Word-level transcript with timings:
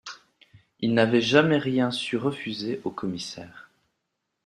Il 0.79 0.95
n’avait 0.95 1.21
jamais 1.21 1.59
rien 1.59 1.91
su 1.91 2.17
refuser 2.17 2.81
au 2.85 2.89
commissaire 2.89 3.69